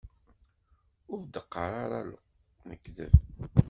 Ur 1.13 1.21
d-qqar 1.33 1.71
ara 1.83 1.99
d 2.61 2.63
lekdeb! 2.69 3.13